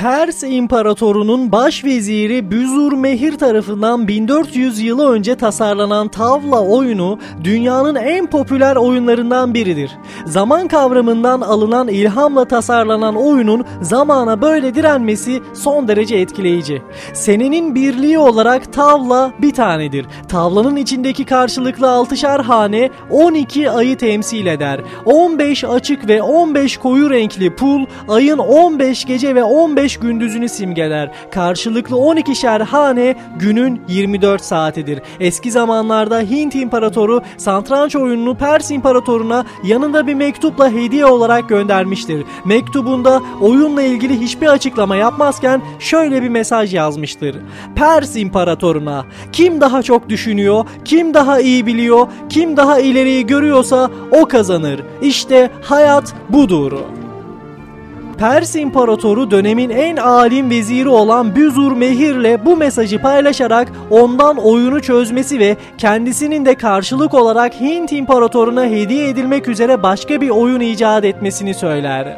[0.00, 8.76] Pers İmparatorunun başveziri Büzur Mehir tarafından 1400 yılı önce tasarlanan tavla oyunu dünyanın en popüler
[8.76, 9.90] oyunlarından biridir.
[10.26, 16.82] Zaman kavramından alınan ilhamla tasarlanan oyunun zamana böyle direnmesi son derece etkileyici.
[17.12, 20.06] Senenin birliği olarak tavla bir tanedir.
[20.28, 24.80] Tavlanın içindeki karşılıklı altışar hane 12 ayı temsil eder.
[25.04, 31.10] 15 açık ve 15 koyu renkli pul ayın 15 gece ve 15 gündüzünü simgeler.
[31.30, 35.02] Karşılıklı 12'şer hane günün 24 saatidir.
[35.20, 42.24] Eski zamanlarda Hint İmparatoru satranç oyununu Pers İmparatoruna yanında bir mektupla hediye olarak göndermiştir.
[42.44, 47.36] Mektubunda oyunla ilgili hiçbir açıklama yapmazken şöyle bir mesaj yazmıştır.
[47.74, 54.26] Pers İmparatoruna kim daha çok düşünüyor, kim daha iyi biliyor, kim daha ileriyi görüyorsa o
[54.26, 54.80] kazanır.
[55.02, 56.72] İşte hayat budur.
[58.20, 65.38] Pers İmparatoru dönemin en alim veziri olan Büzur Mehir'le bu mesajı paylaşarak ondan oyunu çözmesi
[65.38, 71.54] ve kendisinin de karşılık olarak Hint İmparatoruna hediye edilmek üzere başka bir oyun icat etmesini
[71.54, 72.16] söyler.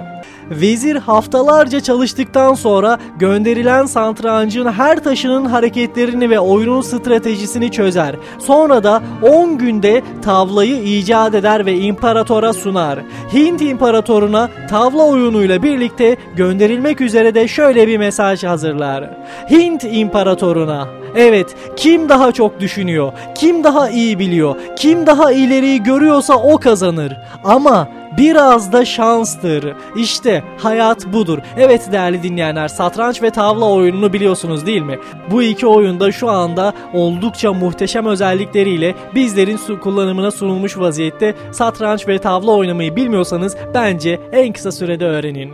[0.50, 8.16] Vezir haftalarca çalıştıktan sonra gönderilen santrancın her taşının hareketlerini ve oyunun stratejisini çözer.
[8.38, 12.98] Sonra da 10 günde tavlayı icat eder ve imparatora sunar.
[13.32, 19.10] Hint imparatoruna tavla oyunuyla birlikte gönderilmek üzere de şöyle bir mesaj hazırlar.
[19.50, 26.34] Hint imparatoruna Evet, kim daha çok düşünüyor, kim daha iyi biliyor, kim daha ileriyi görüyorsa
[26.34, 27.16] o kazanır.
[27.44, 29.74] Ama biraz da şanstır.
[29.96, 31.38] İşte hayat budur.
[31.56, 34.98] Evet değerli dinleyenler satranç ve tavla oyununu biliyorsunuz değil mi?
[35.30, 42.52] Bu iki oyunda şu anda oldukça muhteşem özellikleriyle bizlerin kullanımına sunulmuş vaziyette satranç ve tavla
[42.52, 45.50] oynamayı bilmiyorsanız bence en kısa sürede öğrenin.